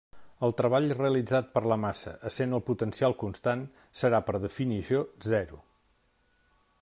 [0.45, 3.61] El treball realitzat per la massa, essent el potencial constant,
[4.03, 5.65] serà, per definició, zero.